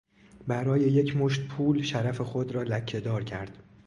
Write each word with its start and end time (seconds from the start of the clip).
برای 0.47 0.81
یک 0.81 1.17
مشت 1.17 1.47
پول 1.47 1.81
شرف 1.81 2.21
خود 2.21 2.51
را 2.51 2.63
لکهدار 2.63 3.23
کرد. 3.23 3.57